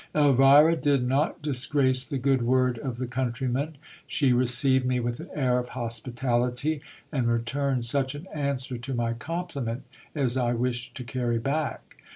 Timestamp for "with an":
4.99-5.29